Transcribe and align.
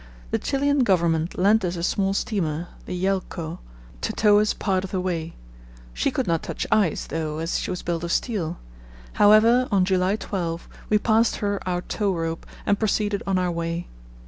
The 0.31 0.39
Chilian 0.39 0.79
Government 0.79 1.37
lent 1.37 1.63
us 1.63 1.75
a 1.75 1.83
small 1.83 2.15
steamer, 2.15 2.69
the 2.87 2.95
Yelcho, 2.95 3.59
to 4.01 4.13
tow 4.13 4.39
us 4.39 4.51
part 4.51 4.83
of 4.83 4.89
the 4.89 4.99
way. 4.99 5.35
She 5.93 6.09
could 6.09 6.25
not 6.25 6.41
touch 6.41 6.65
ice, 6.71 7.05
though, 7.05 7.37
as 7.37 7.59
she 7.59 7.69
was 7.69 7.83
built 7.83 8.03
of 8.03 8.11
steel. 8.11 8.57
However, 9.21 9.67
on 9.71 9.85
July 9.85 10.15
12 10.15 10.67
we 10.89 10.97
passed 10.97 11.35
her 11.35 11.61
our 11.69 11.81
tow 11.83 12.11
rope 12.11 12.47
and 12.65 12.79
proceeded 12.79 13.21
on 13.27 13.37
our 13.37 13.51
way. 13.51 13.89